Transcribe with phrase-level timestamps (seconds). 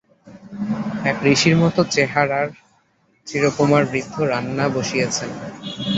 [1.03, 2.47] এক ঋষির মতো চেহারার
[3.27, 5.29] চিরকুমার বৃদ্ধ রান্না বসিয়েছেন।